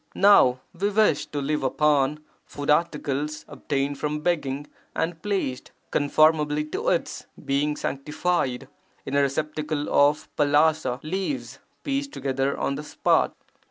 Now 0.15 0.61
we 0.73 0.89
wish 0.89 1.27
to 1.27 1.39
live 1.39 1.61
upon 1.61 2.21
food 2.43 2.71
articles 2.71 3.45
obtained 3.47 3.99
from 3.99 4.21
begging 4.21 4.65
and 4.95 5.21
placed, 5.21 5.69
(conformably 5.91 6.63
to 6.73 6.89
its) 6.89 7.27
being 7.45 7.75
sanctified, 7.75 8.67
in 9.05 9.15
a 9.15 9.21
receptacle 9.21 9.87
of 9.93 10.27
palasa 10.37 11.01
leaves 11.03 11.59
pieced 11.83 12.13
together 12.13 12.57
on 12.57 12.73
the 12.73 12.83
spot. 12.83 13.35